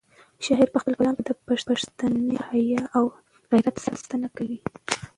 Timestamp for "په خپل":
0.71-0.93